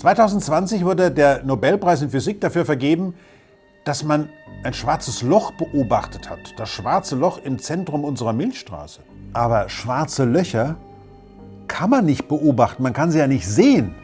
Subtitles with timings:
[0.00, 3.12] 2020 wurde der Nobelpreis in Physik dafür vergeben,
[3.84, 4.30] dass man
[4.64, 6.38] ein schwarzes Loch beobachtet hat.
[6.56, 9.02] Das schwarze Loch im Zentrum unserer Milchstraße.
[9.34, 10.76] Aber schwarze Löcher
[11.68, 13.94] kann man nicht beobachten, man kann sie ja nicht sehen.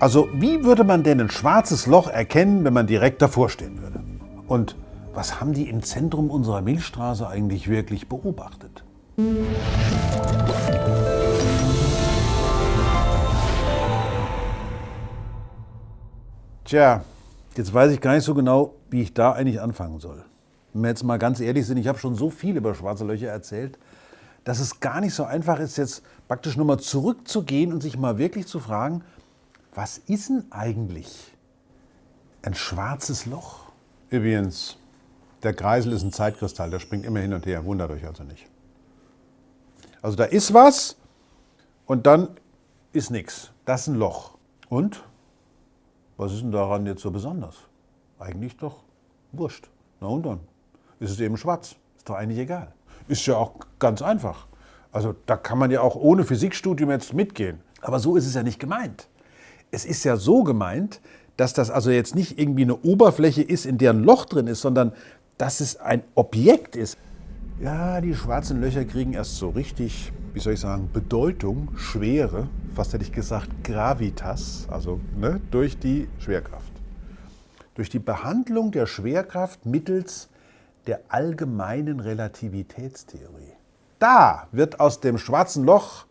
[0.00, 4.00] Also wie würde man denn ein schwarzes Loch erkennen, wenn man direkt davor stehen würde?
[4.48, 4.74] Und
[5.14, 8.82] was haben die im Zentrum unserer Milchstraße eigentlich wirklich beobachtet?
[16.70, 17.02] Tja,
[17.56, 20.24] jetzt weiß ich gar nicht so genau, wie ich da eigentlich anfangen soll.
[20.72, 23.26] Wenn wir jetzt mal ganz ehrlich sind, ich habe schon so viel über schwarze Löcher
[23.26, 23.76] erzählt,
[24.44, 28.46] dass es gar nicht so einfach ist, jetzt praktisch nochmal zurückzugehen und sich mal wirklich
[28.46, 29.02] zu fragen,
[29.74, 31.36] was ist denn eigentlich
[32.42, 33.72] ein schwarzes Loch?
[34.08, 34.76] Übrigens,
[35.42, 38.46] der Kreisel ist ein Zeitkristall, der springt immer hin und her, wundert euch also nicht.
[40.02, 40.94] Also da ist was
[41.86, 42.28] und dann
[42.92, 43.50] ist nichts.
[43.64, 44.38] Das ist ein Loch.
[44.68, 45.02] Und
[46.20, 47.56] was ist denn daran jetzt so besonders?
[48.18, 48.82] Eigentlich doch
[49.32, 49.70] wurscht.
[50.00, 50.40] Na und dann?
[50.98, 51.76] Ist es eben schwarz.
[51.96, 52.74] Ist doch eigentlich egal.
[53.08, 54.46] Ist ja auch ganz einfach.
[54.92, 57.60] Also da kann man ja auch ohne Physikstudium jetzt mitgehen.
[57.80, 59.08] Aber so ist es ja nicht gemeint.
[59.70, 61.00] Es ist ja so gemeint,
[61.38, 64.60] dass das also jetzt nicht irgendwie eine Oberfläche ist, in der ein Loch drin ist,
[64.60, 64.92] sondern
[65.38, 66.98] dass es ein Objekt ist.
[67.62, 72.92] Ja, die schwarzen Löcher kriegen erst so richtig, wie soll ich sagen, Bedeutung, Schwere, fast
[72.92, 76.72] hätte ich gesagt Gravitas, also ne, durch die Schwerkraft.
[77.74, 80.28] Durch die Behandlung der Schwerkraft mittels
[80.86, 83.54] der allgemeinen Relativitätstheorie.
[83.98, 86.06] Da wird aus dem schwarzen Loch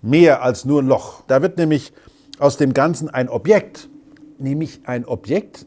[0.00, 1.22] mehr als nur ein Loch.
[1.26, 1.92] Da wird nämlich
[2.38, 3.88] aus dem Ganzen ein Objekt,
[4.38, 5.66] nämlich ein Objekt,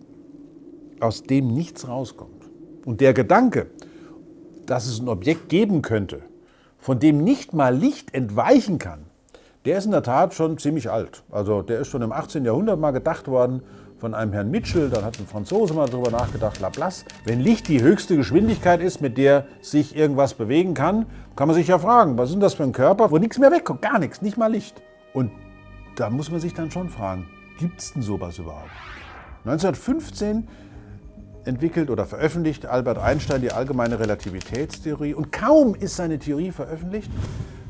[1.00, 2.44] aus dem nichts rauskommt.
[2.86, 3.68] Und der Gedanke,
[4.66, 6.22] dass es ein Objekt geben könnte,
[6.78, 9.06] von dem nicht mal Licht entweichen kann,
[9.66, 11.24] der ist in der Tat schon ziemlich alt.
[11.32, 12.46] Also der ist schon im 18.
[12.46, 13.62] Jahrhundert mal gedacht worden
[13.98, 17.06] von einem Herrn Mitchell, dann hat ein Franzose mal darüber nachgedacht, Laplace.
[17.24, 21.68] Wenn Licht die höchste Geschwindigkeit ist, mit der sich irgendwas bewegen kann, kann man sich
[21.68, 24.38] ja fragen, was ist das für ein Körper, wo nichts mehr wegkommt, gar nichts, nicht
[24.38, 24.82] mal Licht.
[25.14, 25.32] Und
[25.96, 27.26] da muss man sich dann schon fragen,
[27.58, 28.70] gibt es denn sowas überhaupt?
[29.46, 30.48] 1915
[31.46, 37.10] entwickelt oder veröffentlicht Albert Einstein die allgemeine Relativitätstheorie und kaum ist seine Theorie veröffentlicht,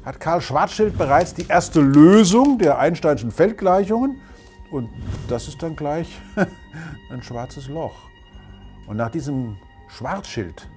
[0.06, 4.22] hat Karl Schwarzschild bereits die erste Lösung der Einsteinschen Feldgleichungen
[4.70, 4.90] und
[5.28, 6.22] das ist dann gleich
[7.10, 7.96] ein schwarzes Loch.
[8.88, 9.58] Und nach diesem
[9.90, 10.70] Schwarzschild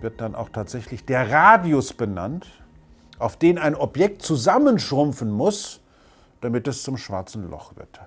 [0.00, 2.46] wird dann auch tatsächlich der Radius benannt,
[3.18, 5.80] auf den ein Objekt zusammenschrumpfen muss,
[6.40, 8.00] damit es zum schwarzen Loch wird.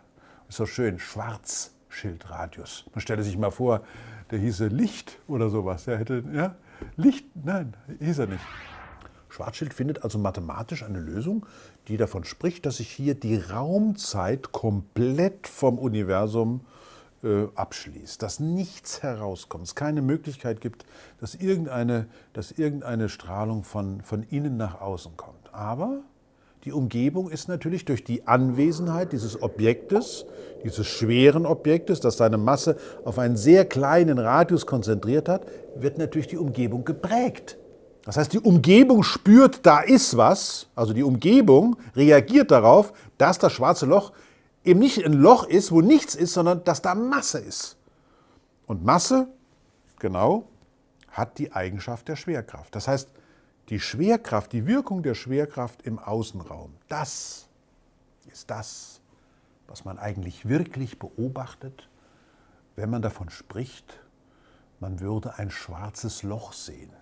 [0.47, 2.85] Ist so schön, Schwarzschildradius.
[2.93, 3.81] Man stelle sich mal vor,
[4.31, 5.87] der hieße Licht oder sowas.
[5.87, 6.55] Er hätte, ja,
[6.95, 8.43] Licht, nein, hieß er nicht.
[9.37, 11.45] Schwarzschild findet also mathematisch eine Lösung,
[11.89, 16.61] die davon spricht, dass sich hier die Raumzeit komplett vom Universum
[17.23, 20.87] äh, abschließt, dass nichts herauskommt, es keine Möglichkeit gibt,
[21.21, 25.53] dass irgendeine, dass irgendeine Strahlung von, von innen nach außen kommt.
[25.53, 25.99] Aber
[26.65, 30.25] die Umgebung ist natürlich durch die Anwesenheit dieses Objektes,
[30.63, 32.75] dieses schweren Objektes, das seine Masse
[33.05, 37.59] auf einen sehr kleinen Radius konzentriert hat, wird natürlich die Umgebung geprägt.
[38.07, 43.51] Das heißt, die Umgebung spürt, da ist was, also die Umgebung reagiert darauf, dass das
[43.51, 44.13] schwarze Loch
[44.63, 47.75] eben nicht ein Loch ist, wo nichts ist, sondern dass da Masse ist.
[48.65, 49.27] Und Masse,
[49.99, 50.47] genau,
[51.11, 52.73] hat die Eigenschaft der Schwerkraft.
[52.75, 53.09] Das heißt,
[53.67, 57.49] die Schwerkraft, die Wirkung der Schwerkraft im Außenraum, das
[58.31, 59.01] ist das,
[59.67, 61.89] was man eigentlich wirklich beobachtet,
[62.77, 63.99] wenn man davon spricht,
[64.79, 66.93] man würde ein schwarzes Loch sehen.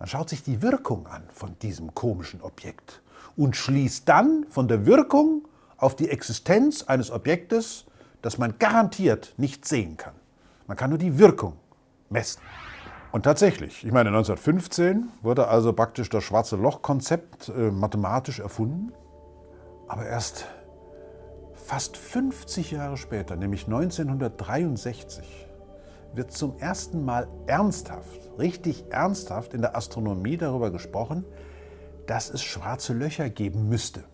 [0.00, 3.02] Man schaut sich die Wirkung an von diesem komischen Objekt
[3.36, 5.46] und schließt dann von der Wirkung
[5.76, 7.84] auf die Existenz eines Objektes,
[8.22, 10.14] das man garantiert nicht sehen kann.
[10.66, 11.58] Man kann nur die Wirkung
[12.08, 12.40] messen.
[13.12, 18.92] Und tatsächlich, ich meine, 1915 wurde also praktisch das schwarze Loch-Konzept äh, mathematisch erfunden,
[19.86, 20.46] aber erst
[21.54, 25.49] fast 50 Jahre später, nämlich 1963,
[26.14, 31.24] wird zum ersten Mal ernsthaft, richtig ernsthaft in der Astronomie darüber gesprochen,
[32.06, 34.04] dass es schwarze Löcher geben müsste.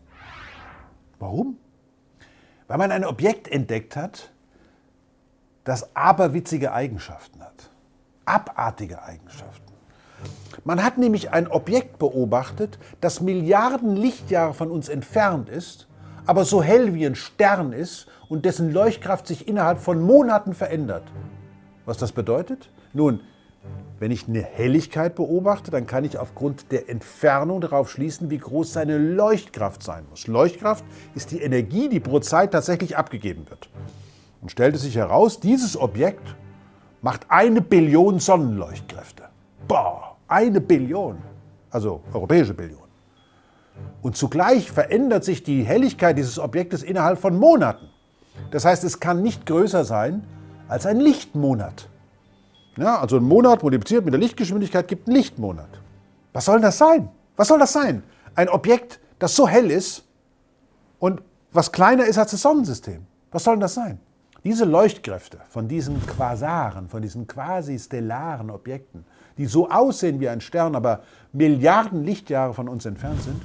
[1.18, 1.56] Warum?
[2.68, 4.30] Weil man ein Objekt entdeckt hat,
[5.64, 7.70] das aberwitzige Eigenschaften hat
[8.26, 9.72] abartige Eigenschaften.
[10.64, 15.86] Man hat nämlich ein Objekt beobachtet, das Milliarden Lichtjahre von uns entfernt ist,
[16.26, 21.04] aber so hell wie ein Stern ist und dessen Leuchtkraft sich innerhalb von Monaten verändert.
[21.86, 22.68] Was das bedeutet?
[22.92, 23.20] Nun,
[23.98, 28.74] Wenn ich eine Helligkeit beobachte, dann kann ich aufgrund der Entfernung darauf schließen, wie groß
[28.74, 30.26] seine Leuchtkraft sein muss.
[30.26, 30.84] Leuchtkraft
[31.14, 33.70] ist die Energie, die pro Zeit tatsächlich abgegeben wird.
[34.42, 36.36] Und stellte sich heraus, dieses Objekt
[37.00, 39.24] macht eine Billion Sonnenleuchtkräfte.
[39.66, 41.16] Boah, eine Billion.
[41.70, 42.80] Also europäische Billion.
[44.02, 47.88] Und zugleich verändert sich die Helligkeit dieses Objektes innerhalb von Monaten.
[48.50, 50.24] Das heißt, es kann nicht größer sein
[50.68, 51.88] als ein Lichtmonat.
[52.76, 55.68] Ja, also ein Monat multipliziert mit der Lichtgeschwindigkeit gibt einen Lichtmonat.
[56.32, 57.08] Was soll das sein?
[57.36, 58.02] Was soll das sein?
[58.34, 60.04] Ein Objekt, das so hell ist
[60.98, 61.22] und
[61.52, 63.06] was kleiner ist als das Sonnensystem.
[63.30, 63.98] Was soll das sein?
[64.44, 69.04] Diese Leuchtkräfte von diesen Quasaren, von diesen quasi stellaren Objekten,
[69.38, 71.00] die so aussehen wie ein Stern, aber
[71.32, 73.42] Milliarden Lichtjahre von uns entfernt sind,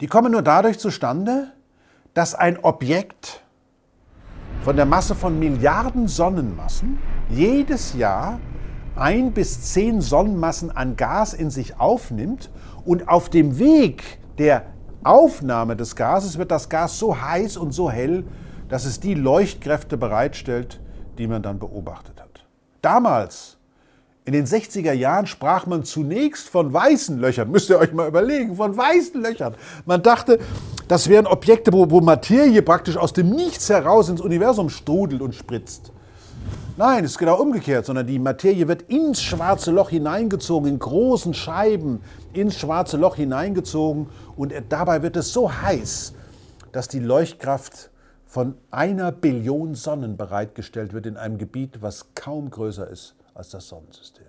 [0.00, 1.52] die kommen nur dadurch zustande,
[2.12, 3.42] dass ein Objekt
[4.66, 6.98] von der Masse von Milliarden Sonnenmassen
[7.28, 8.40] jedes Jahr
[8.96, 12.50] ein bis zehn Sonnenmassen an Gas in sich aufnimmt
[12.84, 14.64] und auf dem Weg der
[15.04, 18.24] Aufnahme des Gases wird das Gas so heiß und so hell,
[18.68, 20.80] dass es die Leuchtkräfte bereitstellt,
[21.16, 22.44] die man dann beobachtet hat.
[22.82, 23.58] Damals
[24.24, 27.52] in den 60er Jahren sprach man zunächst von weißen Löchern.
[27.52, 29.54] Müsst ihr euch mal überlegen, von weißen Löchern.
[29.84, 30.40] Man dachte,
[30.88, 35.34] das wären Objekte, wo, wo Materie praktisch aus dem Nichts heraus ins Universum strudelt und
[35.34, 35.92] spritzt.
[36.76, 41.32] Nein, es ist genau umgekehrt, sondern die Materie wird ins schwarze Loch hineingezogen, in großen
[41.32, 42.02] Scheiben
[42.34, 46.12] ins schwarze Loch hineingezogen und dabei wird es so heiß,
[46.72, 47.90] dass die Leuchtkraft
[48.26, 53.68] von einer Billion Sonnen bereitgestellt wird in einem Gebiet, was kaum größer ist als das
[53.68, 54.26] Sonnensystem.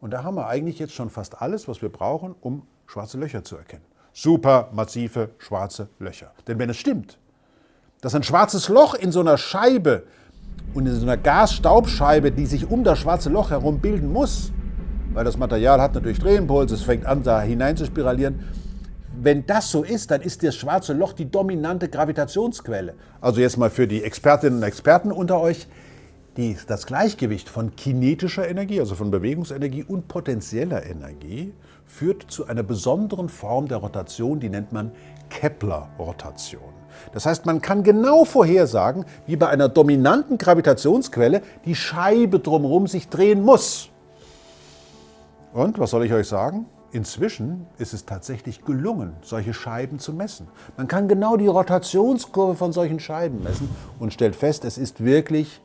[0.00, 3.44] Und da haben wir eigentlich jetzt schon fast alles, was wir brauchen, um schwarze Löcher
[3.44, 3.91] zu erkennen.
[4.12, 6.32] Super massive schwarze Löcher.
[6.46, 7.18] Denn wenn es stimmt,
[8.02, 10.04] dass ein schwarzes Loch in so einer Scheibe
[10.74, 14.52] und in so einer Gasstaubscheibe, die sich um das schwarze Loch herum bilden muss,
[15.14, 18.40] weil das Material hat natürlich Drehimpulse, es fängt an, da hinein zu spiralieren.
[19.20, 22.94] Wenn das so ist, dann ist das schwarze Loch die dominante Gravitationsquelle.
[23.20, 25.68] Also jetzt mal für die Expertinnen und Experten unter euch
[26.36, 31.52] die, das Gleichgewicht von kinetischer Energie, also von Bewegungsenergie und potenzieller Energie,
[31.92, 34.92] führt zu einer besonderen Form der Rotation, die nennt man
[35.28, 36.72] Kepler-Rotation.
[37.12, 43.08] Das heißt, man kann genau vorhersagen, wie bei einer dominanten Gravitationsquelle die Scheibe drumherum sich
[43.08, 43.90] drehen muss.
[45.52, 46.64] Und was soll ich euch sagen?
[46.92, 50.48] Inzwischen ist es tatsächlich gelungen, solche Scheiben zu messen.
[50.78, 53.68] Man kann genau die Rotationskurve von solchen Scheiben messen
[53.98, 55.60] und stellt fest, es ist wirklich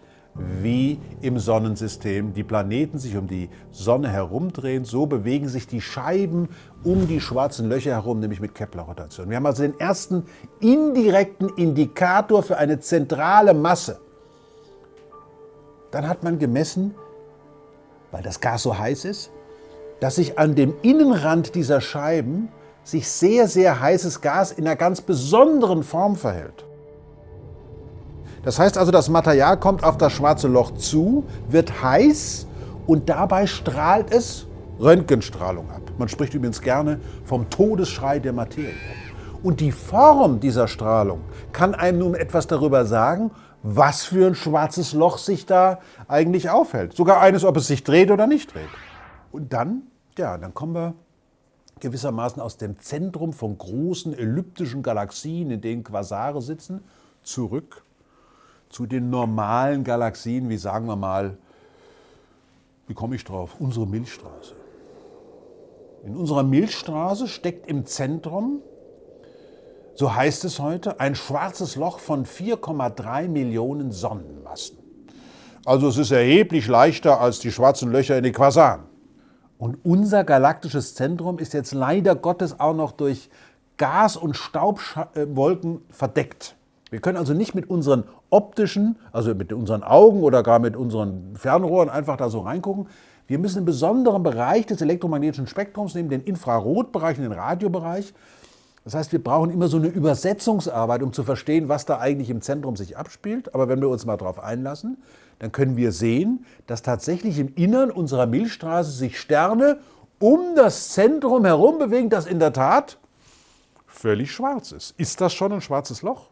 [0.62, 6.50] wie im Sonnensystem die Planeten sich um die Sonne herumdrehen, so bewegen sich die Scheiben
[6.84, 9.30] um die schwarzen Löcher herum, nämlich mit Kepler-Rotation.
[9.30, 10.24] Wir haben also den ersten
[10.60, 14.00] indirekten Indikator für eine zentrale Masse.
[15.92, 16.94] Dann hat man gemessen,
[18.12, 19.32] weil das Gas so heiß ist,
[20.00, 22.50] dass sich an dem Innenrand dieser Scheiben
[22.84, 26.67] sich sehr, sehr heißes Gas in einer ganz besonderen Form verhält.
[28.48, 32.48] Das heißt also, das Material kommt auf das schwarze Loch zu, wird heiß
[32.86, 34.48] und dabei strahlt es
[34.80, 35.82] Röntgenstrahlung ab.
[35.98, 38.72] Man spricht übrigens gerne vom Todesschrei der Materie.
[39.44, 41.20] Und die Form dieser Strahlung
[41.52, 43.32] kann einem nun etwas darüber sagen,
[43.64, 46.96] was für ein schwarzes Loch sich da eigentlich aufhält.
[46.96, 48.70] Sogar eines, ob es sich dreht oder nicht dreht.
[49.34, 50.94] Und dann, ja, dann kommen wir
[51.82, 56.86] gewissermaßen aus dem Zentrum von großen elliptischen Galaxien, in denen Quasare sitzen,
[57.24, 57.84] zurück
[58.70, 61.38] zu den normalen Galaxien, wie sagen wir mal,
[62.88, 63.56] wie komme ich drauf?
[63.60, 64.56] Unsere Milchstraße.
[66.04, 68.62] In unserer Milchstraße steckt im Zentrum,
[69.96, 74.78] so heißt es heute, ein schwarzes Loch von 4,3 Millionen Sonnenmassen.
[75.66, 78.84] Also es ist erheblich leichter als die schwarzen Löcher in den Quasaren.
[79.58, 83.30] Und unser galaktisches Zentrum ist jetzt leider Gottes auch noch durch
[83.76, 86.56] Gas- und Staubwolken verdeckt.
[86.90, 91.36] Wir können also nicht mit unseren optischen, also mit unseren Augen oder gar mit unseren
[91.36, 92.88] Fernrohren einfach da so reingucken.
[93.28, 98.14] Wir müssen einen besonderen Bereich des elektromagnetischen Spektrums nehmen, den Infrarotbereich und den Radiobereich.
[98.86, 102.42] Das heißt, wir brauchen immer so eine Übersetzungsarbeit, um zu verstehen, was da eigentlich im
[102.42, 103.54] Zentrum sich abspielt.
[103.54, 104.98] Aber wenn wir uns mal darauf einlassen,
[105.40, 109.80] dann können wir sehen, dass tatsächlich im Innern unserer Milchstraße sich Sterne
[110.20, 112.98] um das Zentrum herum bewegen, das in der Tat
[113.88, 114.94] völlig schwarz ist.
[114.98, 116.30] Ist das schon ein schwarzes Loch?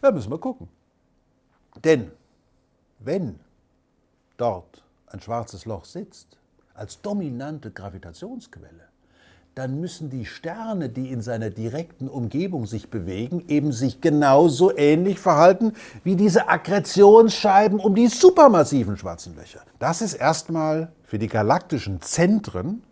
[0.00, 0.68] Da müssen wir gucken.
[1.84, 2.10] Denn
[2.98, 3.38] wenn
[4.36, 6.38] dort ein schwarzes Loch sitzt,
[6.74, 8.88] als dominante Gravitationsquelle,
[9.54, 15.18] dann müssen die Sterne, die in seiner direkten Umgebung sich bewegen, eben sich genauso ähnlich
[15.18, 15.72] verhalten
[16.04, 19.62] wie diese Akkretionsscheiben um die supermassiven schwarzen Löcher.
[19.78, 22.82] Das ist erstmal für die galaktischen Zentren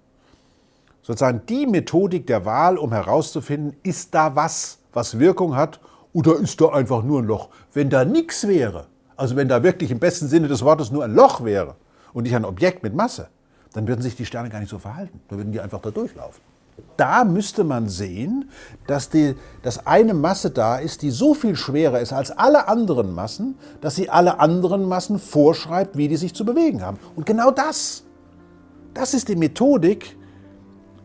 [1.05, 5.79] sozusagen die Methodik der Wahl, um herauszufinden, ist da was, was Wirkung hat,
[6.15, 7.51] oder ist da einfach nur ein Loch?
[7.75, 11.15] Wenn da nichts wäre, also wenn da wirklich im besten Sinne des Wortes nur ein
[11.15, 11.75] Loch wäre
[12.15, 13.29] und nicht ein Objekt mit Masse,
[13.75, 15.21] dann würden sich die Sterne gar nicht so verhalten.
[15.29, 16.41] Dann würden die einfach da durchlaufen.
[16.97, 18.51] Da müsste man sehen,
[18.87, 23.15] dass, die, dass eine Masse da ist, die so viel schwerer ist als alle anderen
[23.15, 26.99] Massen, dass sie alle anderen Massen vorschreibt, wie die sich zu bewegen haben.
[27.17, 28.05] Und genau das,
[28.93, 30.17] das ist die Methodik,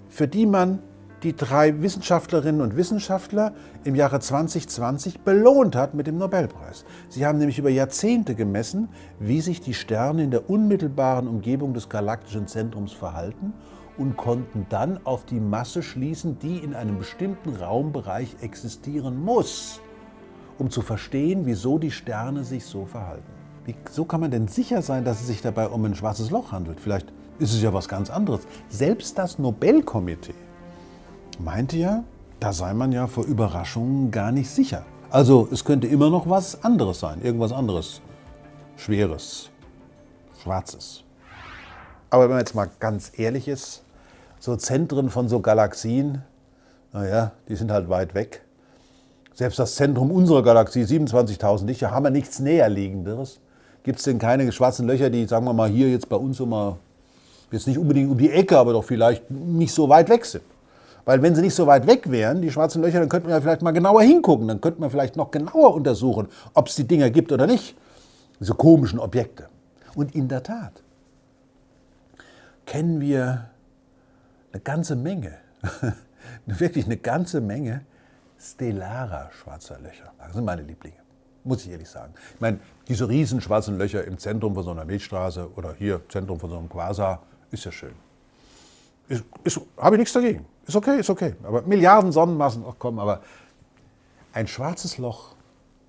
[0.09, 0.79] für die man
[1.23, 6.85] die drei Wissenschaftlerinnen und Wissenschaftler im Jahre 2020 belohnt hat mit dem Nobelpreis.
[7.09, 11.89] Sie haben nämlich über Jahrzehnte gemessen, wie sich die Sterne in der unmittelbaren Umgebung des
[11.89, 13.53] galaktischen Zentrums verhalten
[13.97, 19.81] und konnten dann auf die Masse schließen, die in einem bestimmten Raumbereich existieren muss,
[20.57, 23.27] um zu verstehen, wieso die Sterne sich so verhalten.
[23.65, 26.79] Wieso kann man denn sicher sein, dass es sich dabei um ein schwarzes Loch handelt?
[26.79, 28.41] Vielleicht ist es ja was ganz anderes.
[28.69, 30.33] Selbst das Nobelkomitee
[31.39, 32.03] meinte ja,
[32.39, 34.85] da sei man ja vor Überraschungen gar nicht sicher.
[35.09, 38.01] Also es könnte immer noch was anderes sein, irgendwas anderes,
[38.77, 39.49] schweres,
[40.41, 41.03] schwarzes.
[42.09, 43.83] Aber wenn man jetzt mal ganz ehrlich ist,
[44.39, 46.23] so Zentren von so Galaxien,
[46.93, 48.41] naja, die sind halt weit weg.
[49.33, 53.39] Selbst das Zentrum unserer Galaxie, 27.000 Lichter, haben wir nichts näherliegenderes.
[53.83, 56.45] Gibt es denn keine schwarzen Löcher, die, sagen wir mal, hier jetzt bei uns so
[56.45, 56.77] mal,
[57.51, 60.43] jetzt nicht unbedingt um die Ecke, aber doch vielleicht nicht so weit weg sind?
[61.05, 63.61] Weil wenn sie nicht so weit weg wären, die schwarzen Löcher, dann könnten wir vielleicht
[63.61, 64.47] mal genauer hingucken.
[64.47, 67.75] Dann könnten wir vielleicht noch genauer untersuchen, ob es die Dinger gibt oder nicht.
[68.39, 69.49] Diese komischen Objekte.
[69.95, 70.83] Und in der Tat
[72.65, 73.49] kennen wir
[74.51, 75.37] eine ganze Menge,
[76.45, 77.81] wirklich eine ganze Menge
[78.39, 80.13] stellarer schwarzer Löcher.
[80.19, 80.97] Das sind meine Lieblinge,
[81.43, 82.13] muss ich ehrlich sagen.
[82.35, 86.39] Ich meine, diese riesen schwarzen Löcher im Zentrum von so einer Milchstraße oder hier Zentrum
[86.39, 87.93] von so einem Quasar, ist ja schön.
[89.77, 90.45] Habe ich nichts dagegen.
[90.69, 91.33] Ist okay, ist okay.
[91.41, 93.21] Aber Milliarden Sonnenmassen, ach komm, aber
[94.33, 95.33] ein schwarzes Loch,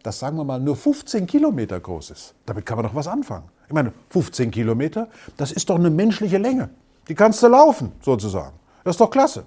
[0.02, 3.44] das sagen wir mal nur 15 Kilometer groß ist, damit kann man doch was anfangen.
[3.66, 6.70] Ich meine, 15 Kilometer, das ist doch eine menschliche Länge.
[7.08, 8.56] Die kannst du laufen, sozusagen.
[8.82, 9.44] Das ist doch klasse.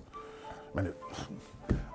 [0.70, 0.94] Ich meine,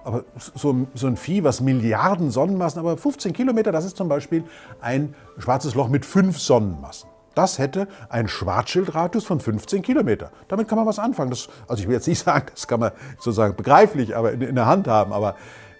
[0.02, 0.24] aber
[0.56, 4.42] so, so, ein Vieh, was Milliarden Sonnenmassen, aber 15 Kilometer, das ist zum Beispiel
[4.80, 7.07] ein schwarzes Loch mit fünf Sonnenmassen.
[7.38, 10.32] Das hätte einen Schwarzschildradius von 15 Kilometer.
[10.48, 11.30] Damit kann man was anfangen.
[11.30, 14.56] Das, also ich will jetzt nicht sagen, das kann man sozusagen begreiflich aber in, in
[14.56, 15.36] der Hand haben, aber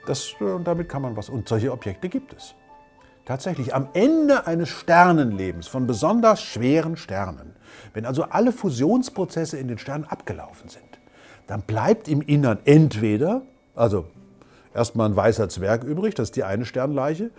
[0.06, 1.28] das, äh, damit kann man was.
[1.28, 2.54] Und solche Objekte gibt es.
[3.24, 7.56] Tatsächlich, am Ende eines Sternenlebens von besonders schweren Sternen,
[7.92, 11.00] wenn also alle Fusionsprozesse in den Sternen abgelaufen sind,
[11.48, 13.42] dann bleibt im Innern entweder,
[13.74, 14.04] also
[14.72, 17.32] erstmal ein weißer Zwerg übrig, das ist die eine Sternleiche,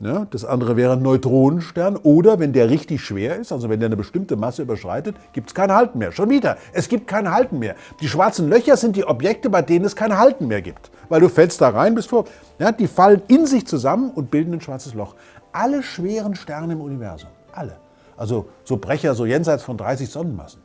[0.00, 1.96] ja, das andere wäre ein Neutronenstern.
[1.96, 5.54] Oder wenn der richtig schwer ist, also wenn der eine bestimmte Masse überschreitet, gibt es
[5.54, 6.10] kein Halten mehr.
[6.12, 7.76] Schon wieder, es gibt kein Halten mehr.
[8.00, 10.90] Die schwarzen Löcher sind die Objekte, bei denen es kein Halten mehr gibt.
[11.08, 12.24] Weil du fällst da rein, bist vor.
[12.58, 15.14] Ja, die fallen in sich zusammen und bilden ein schwarzes Loch.
[15.52, 17.76] Alle schweren Sterne im Universum, alle,
[18.16, 20.60] also so Brecher, so jenseits von 30 Sonnenmassen,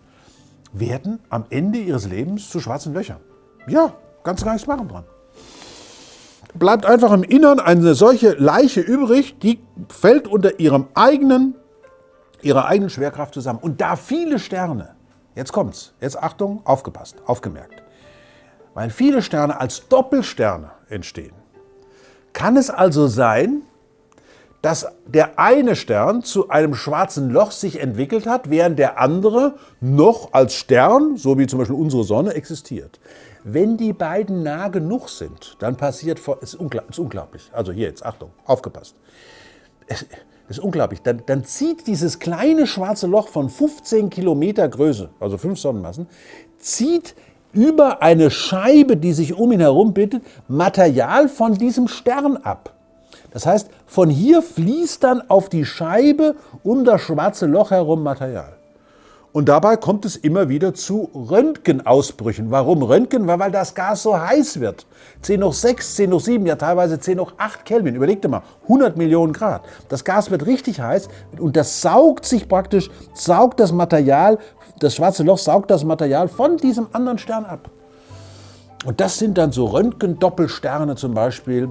[0.73, 3.19] werden am Ende ihres Lebens zu schwarzen Löchern.
[3.67, 3.93] Ja,
[4.23, 5.03] kannst du gar nichts machen dran
[6.53, 11.55] bleibt einfach im Innern eine solche Leiche übrig, die fällt unter ihrem eigenen,
[12.41, 13.59] ihrer eigenen Schwerkraft zusammen.
[13.59, 14.95] Und da viele Sterne,
[15.35, 17.83] jetzt kommt's, jetzt Achtung, aufgepasst, aufgemerkt,
[18.73, 21.33] weil viele Sterne als Doppelsterne entstehen,
[22.33, 23.63] kann es also sein,
[24.61, 30.33] dass der eine Stern zu einem schwarzen Loch sich entwickelt hat, während der andere noch
[30.33, 32.99] als Stern, so wie zum Beispiel unsere Sonne, existiert.
[33.43, 37.49] Wenn die beiden nah genug sind, dann passiert, es ist, unglaublich, ist unglaublich.
[37.53, 38.95] Also hier jetzt, Achtung, aufgepasst.
[39.87, 40.05] Es
[40.49, 41.01] ist unglaublich.
[41.01, 46.07] Dann, dann zieht dieses kleine schwarze Loch von 15 Kilometer Größe, also 5 Sonnenmassen,
[46.57, 47.15] zieht
[47.53, 52.75] über eine Scheibe, die sich um ihn herum bildet, Material von diesem Stern ab.
[53.31, 58.58] Das heißt, von hier fließt dann auf die Scheibe um das schwarze Loch herum Material.
[59.31, 62.49] Und dabei kommt es immer wieder zu Röntgenausbrüchen.
[62.49, 63.27] Warum Röntgen?
[63.27, 64.87] Weil, das Gas so heiß wird.
[65.21, 67.95] 10 hoch 6, 10 hoch 7, ja teilweise 10 hoch 8 Kelvin.
[67.95, 69.61] Überleg dir mal, 100 Millionen Grad.
[69.87, 74.39] Das Gas wird richtig heiß und das saugt sich praktisch, saugt das Material,
[74.79, 77.69] das schwarze Loch saugt das Material von diesem anderen Stern ab.
[78.85, 81.69] Und das sind dann so Röntgen-Doppelsterne zum Beispiel,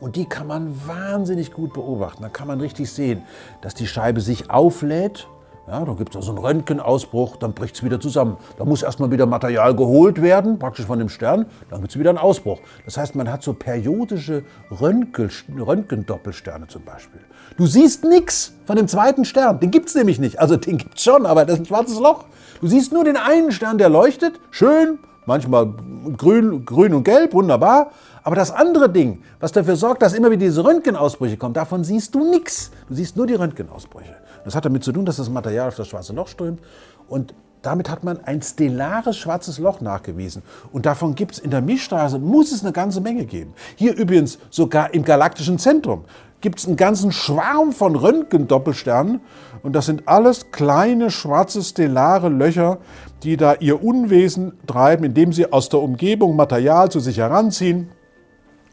[0.00, 2.24] und die kann man wahnsinnig gut beobachten.
[2.24, 3.22] Da kann man richtig sehen,
[3.60, 5.28] dass die Scheibe sich auflädt
[5.68, 8.36] Ja, dann gibt es also einen Röntgenausbruch, dann bricht es wieder zusammen.
[8.58, 12.10] Da muss erstmal wieder Material geholt werden, praktisch von dem Stern, dann gibt es wieder
[12.10, 12.58] einen Ausbruch.
[12.84, 14.42] Das heißt, man hat so periodische
[14.72, 17.20] Röntgen, Röntgendoppelsterne zum Beispiel.
[17.56, 20.40] Du siehst nichts von dem zweiten Stern, den gibt es nämlich nicht.
[20.40, 22.24] Also den gibt es schon, aber das ist ein schwarzes Loch.
[22.60, 25.72] Du siehst nur den einen Stern, der leuchtet, schön, manchmal
[26.16, 27.92] grün, grün und gelb, wunderbar.
[28.24, 32.14] Aber das andere Ding, was dafür sorgt, dass immer wieder diese Röntgenausbrüche kommen, davon siehst
[32.14, 32.72] du nichts.
[32.88, 34.21] Du siehst nur die Röntgenausbrüche.
[34.44, 36.60] Das hat damit zu tun, dass das Material auf das schwarze Loch strömt.
[37.08, 40.42] Und damit hat man ein stellares schwarzes Loch nachgewiesen.
[40.72, 43.54] Und davon gibt es in der Milchstraße, muss es eine ganze Menge geben.
[43.76, 46.04] Hier übrigens sogar im galaktischen Zentrum
[46.40, 49.20] gibt es einen ganzen Schwarm von Röntgendoppelsternen.
[49.62, 52.78] Und das sind alles kleine schwarze stellare Löcher,
[53.22, 57.90] die da ihr Unwesen treiben, indem sie aus der Umgebung Material zu sich heranziehen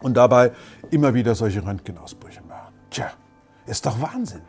[0.02, 0.52] und dabei
[0.90, 2.74] immer wieder solche Röntgenausbrüche machen.
[2.90, 3.12] Tja,
[3.68, 4.42] ist doch Wahnsinn.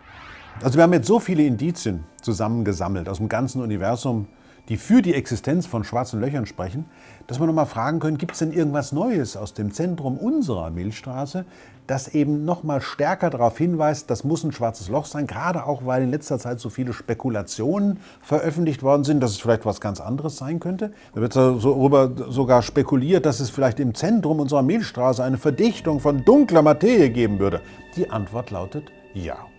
[0.63, 4.27] Also wir haben jetzt so viele Indizien zusammengesammelt aus dem ganzen Universum,
[4.69, 6.85] die für die Existenz von schwarzen Löchern sprechen,
[7.27, 10.71] dass wir noch mal fragen können, gibt es denn irgendwas Neues aus dem Zentrum unserer
[10.71, 11.45] Milchstraße,
[11.89, 15.87] das eben noch mal stärker darauf hinweist, das muss ein schwarzes Loch sein, gerade auch,
[15.87, 20.01] weil in letzter Zeit so viele Spekulationen veröffentlicht worden sind, dass es vielleicht was ganz
[20.01, 20.93] anderes sein könnte.
[21.15, 26.25] Da wird darüber sogar spekuliert, dass es vielleicht im Zentrum unserer Milchstraße eine Verdichtung von
[26.25, 27.61] dunkler Materie geben würde.
[27.97, 29.50] Die Antwort lautet ja.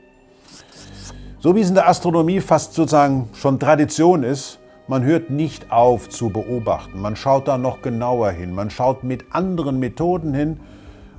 [1.43, 6.07] So wie es in der Astronomie fast sozusagen schon Tradition ist, man hört nicht auf
[6.07, 7.01] zu beobachten.
[7.01, 8.53] Man schaut da noch genauer hin.
[8.53, 10.59] Man schaut mit anderen Methoden hin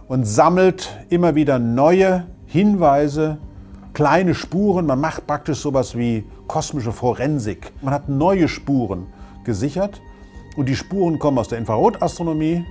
[0.07, 3.39] und sammelt immer wieder neue Hinweise,
[3.95, 4.87] kleine Spuren.
[4.87, 7.73] Man macht praktisch sowas wie kosmische Forensik.
[7.83, 9.09] Man hat neue Spuren
[9.43, 10.01] gesichert
[10.57, 12.65] und die Spuren kommen aus der Infrarotastronomie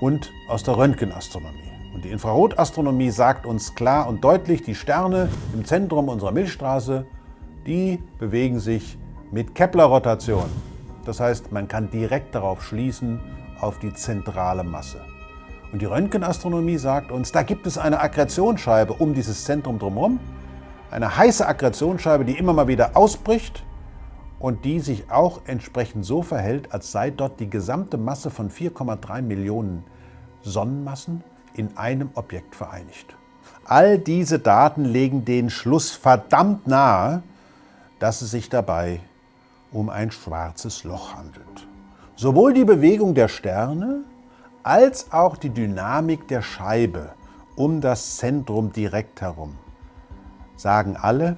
[0.00, 1.70] und aus der Röntgenastronomie.
[1.92, 7.06] Und die Infrarotastronomie sagt uns klar und deutlich, die Sterne im Zentrum unserer Milchstraße,
[7.66, 8.96] die bewegen sich
[9.32, 10.48] mit Kepler-Rotation.
[11.04, 13.20] Das heißt, man kann direkt darauf schließen,
[13.60, 15.00] auf die zentrale Masse.
[15.72, 20.18] Und die Röntgenastronomie sagt uns, da gibt es eine Akkretionsscheibe um dieses Zentrum drumherum,
[20.90, 23.64] eine heiße Akkretionsscheibe, die immer mal wieder ausbricht
[24.38, 29.22] und die sich auch entsprechend so verhält, als sei dort die gesamte Masse von 4,3
[29.22, 29.84] Millionen
[30.42, 31.22] Sonnenmassen
[31.54, 33.16] in einem Objekt vereinigt.
[33.64, 37.22] All diese Daten legen den Schluss verdammt nahe,
[37.98, 39.00] dass es sich dabei
[39.72, 41.68] um ein schwarzes Loch handelt.
[42.16, 44.04] Sowohl die Bewegung der Sterne
[44.62, 47.12] als auch die Dynamik der Scheibe
[47.56, 49.58] um das Zentrum direkt herum
[50.60, 51.36] sagen alle,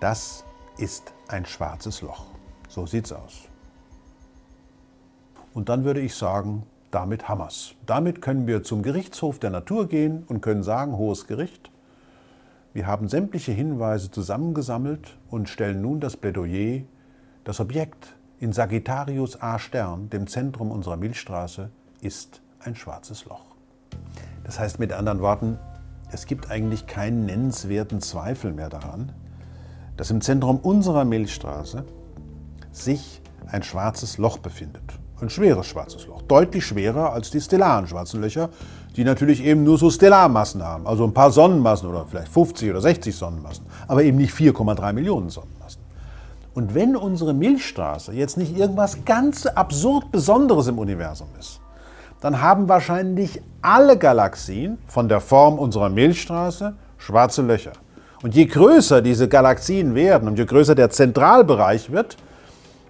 [0.00, 0.44] das
[0.78, 2.26] ist ein schwarzes Loch.
[2.68, 3.48] So sieht's aus.
[5.54, 7.74] Und dann würde ich sagen, damit Hammers.
[7.86, 11.70] Damit können wir zum Gerichtshof der Natur gehen und können sagen, hohes Gericht,
[12.72, 16.82] wir haben sämtliche Hinweise zusammengesammelt und stellen nun das Plädoyer
[17.46, 21.70] das Objekt in Sagittarius A Stern, dem Zentrum unserer Milchstraße,
[22.00, 23.54] ist ein schwarzes Loch.
[24.42, 25.56] Das heißt mit anderen Worten,
[26.10, 29.12] es gibt eigentlich keinen nennenswerten Zweifel mehr daran,
[29.96, 31.84] dass im Zentrum unserer Milchstraße
[32.72, 34.98] sich ein schwarzes Loch befindet.
[35.20, 36.20] Ein schweres schwarzes Loch.
[36.22, 38.50] Deutlich schwerer als die stellaren schwarzen Löcher,
[38.96, 40.86] die natürlich eben nur so Stellarmassen haben.
[40.86, 43.64] Also ein paar Sonnenmassen oder vielleicht 50 oder 60 Sonnenmassen.
[43.88, 45.80] Aber eben nicht 4,3 Millionen Sonnenmassen.
[46.54, 51.60] Und wenn unsere Milchstraße jetzt nicht irgendwas ganz absurd Besonderes im Universum ist,
[52.20, 57.72] dann haben wahrscheinlich alle Galaxien von der Form unserer Milchstraße schwarze Löcher.
[58.22, 62.16] Und je größer diese Galaxien werden und je größer der Zentralbereich wird,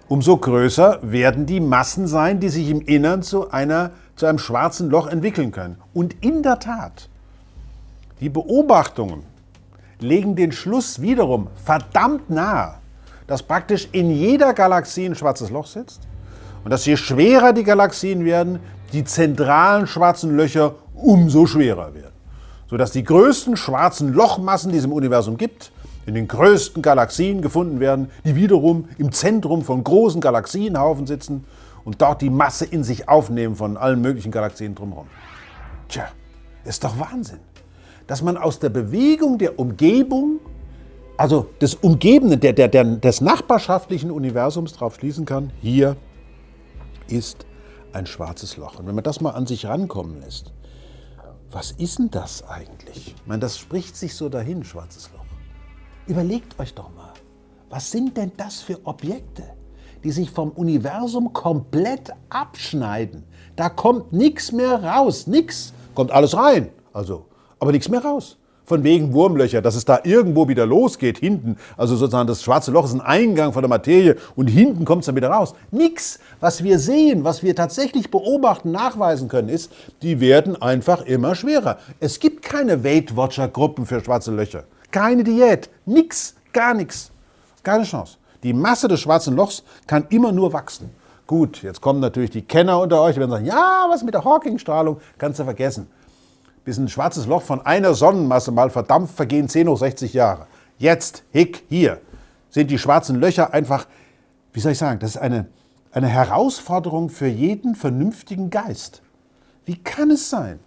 [0.07, 4.89] umso größer werden die Massen sein, die sich im Innern zu, einer, zu einem schwarzen
[4.89, 5.77] Loch entwickeln können.
[5.93, 7.09] Und in der Tat,
[8.19, 9.23] die Beobachtungen
[9.99, 12.75] legen den Schluss wiederum verdammt nahe,
[13.25, 16.01] dass praktisch in jeder Galaxie ein schwarzes Loch sitzt
[16.63, 18.59] und dass je schwerer die Galaxien werden,
[18.93, 22.13] die zentralen schwarzen Löcher umso schwerer werden.
[22.69, 25.71] Sodass die größten schwarzen Lochmassen, die es im Universum gibt,
[26.07, 31.43] in den größten Galaxien gefunden werden, die wiederum im Zentrum von großen Galaxienhaufen sitzen
[31.83, 35.07] und dort die Masse in sich aufnehmen von allen möglichen Galaxien drumherum.
[35.89, 36.07] Tja,
[36.63, 37.39] ist doch Wahnsinn,
[38.07, 40.39] dass man aus der Bewegung der Umgebung
[41.17, 45.97] also des Umgebenden, der, der, der, des nachbarschaftlichen Universums darauf schließen kann, hier
[47.07, 47.45] ist
[47.91, 48.79] ein schwarzes Loch.
[48.79, 50.53] Und wenn man das mal an sich rankommen lässt,
[51.49, 53.15] was ist denn das eigentlich?
[53.17, 55.16] Ich meine, das spricht sich so dahin, schwarzes Loch.
[56.07, 57.11] Überlegt euch doch mal,
[57.69, 59.43] was sind denn das für Objekte,
[60.05, 63.25] die sich vom Universum komplett abschneiden?
[63.57, 65.73] Da kommt nichts mehr raus, nichts.
[65.95, 67.25] Kommt alles rein, also,
[67.59, 68.37] aber nichts mehr raus.
[68.67, 71.55] von wegen Wurmlöcher, dass es da irgendwo wieder losgeht, hinten.
[71.77, 75.05] Also sozusagen das schwarze Loch ist ein Eingang von der Materie und hinten kommt es
[75.05, 75.55] dann wieder raus.
[75.71, 76.19] Nix.
[76.41, 81.77] Was wir sehen, was wir tatsächlich beobachten, nachweisen können, ist, die werden einfach immer schwerer.
[82.01, 84.65] Es gibt keine Weight Watcher Gruppen für schwarze Löcher.
[84.91, 85.69] Keine Diät.
[85.85, 86.35] Nix.
[86.53, 87.11] Gar nichts.
[87.63, 88.17] Keine Chance.
[88.43, 90.89] Die Masse des schwarzen Lochs kann immer nur wachsen.
[91.25, 94.23] Gut, jetzt kommen natürlich die Kenner unter euch, die werden sagen, ja, was mit der
[94.23, 95.87] Hawking-Strahlung, kannst du vergessen
[96.67, 100.47] bis ein schwarzes Loch von einer Sonnenmasse mal verdampft, vergehen 10 hoch 60 Jahre.
[100.77, 102.01] Jetzt, hick, hier,
[102.49, 103.87] sind die schwarzen Löcher einfach,
[104.51, 105.47] wie soll ich sagen, das ist eine,
[105.93, 109.01] eine Herausforderung für jeden vernünftigen Geist.
[109.63, 110.59] Wie kann es sein,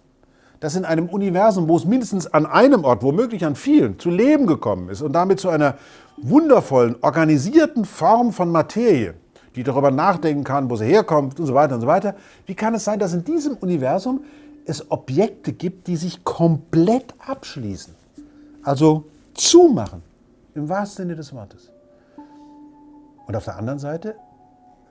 [0.61, 4.45] dass in einem Universum, wo es mindestens an einem Ort, womöglich an vielen, zu Leben
[4.45, 5.75] gekommen ist und damit zu einer
[6.17, 9.15] wundervollen, organisierten Form von Materie,
[9.55, 12.75] die darüber nachdenken kann, wo sie herkommt und so weiter und so weiter, wie kann
[12.75, 14.23] es sein, dass in diesem Universum
[14.65, 17.95] es Objekte gibt, die sich komplett abschließen.
[18.61, 20.03] Also zumachen,
[20.53, 21.71] im wahrsten Sinne des Wortes.
[23.25, 24.15] Und auf der anderen Seite,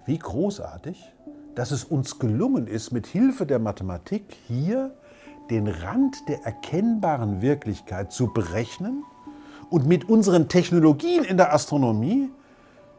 [0.04, 1.12] wie großartig,
[1.54, 4.90] dass es uns gelungen ist, mit Hilfe der Mathematik hier
[5.50, 9.04] den Rand der erkennbaren Wirklichkeit zu berechnen
[9.68, 12.30] und mit unseren Technologien in der Astronomie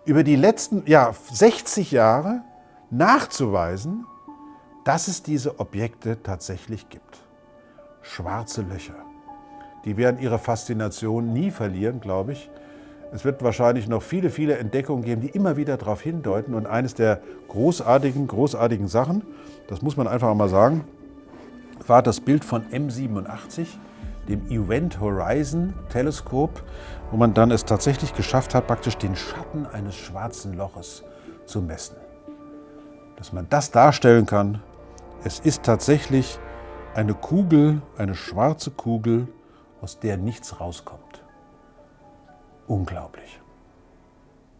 [0.06, 2.42] über die letzten ja, 60 Jahre
[2.90, 4.06] nachzuweisen,
[4.84, 7.20] dass es diese Objekte tatsächlich gibt.
[8.02, 8.96] Schwarze Löcher.
[9.86, 12.50] Die werden ihre Faszination nie verlieren, glaube ich.
[13.14, 16.54] Es wird wahrscheinlich noch viele, viele Entdeckungen geben, die immer wieder darauf hindeuten.
[16.54, 19.24] Und eines der großartigen, großartigen Sachen,
[19.68, 20.86] das muss man einfach mal sagen,
[21.92, 23.68] war das Bild von M87,
[24.30, 26.64] dem Event Horizon Teleskop,
[27.12, 31.04] wo man dann es tatsächlich geschafft hat, praktisch den Schatten eines schwarzen Loches
[31.46, 31.98] zu messen.
[33.18, 34.62] Dass man das darstellen kann,
[35.26, 36.40] es ist tatsächlich
[36.96, 39.28] eine Kugel, eine schwarze Kugel,
[39.82, 41.26] aus der nichts rauskommt.
[42.68, 43.41] Unglaublich.